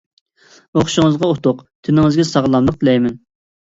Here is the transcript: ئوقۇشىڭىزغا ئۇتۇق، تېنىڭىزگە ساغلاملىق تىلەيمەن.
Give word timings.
ئوقۇشىڭىزغا 0.79 1.31
ئۇتۇق، 1.35 1.63
تېنىڭىزگە 1.69 2.29
ساغلاملىق 2.35 2.85
تىلەيمەن. 2.85 3.27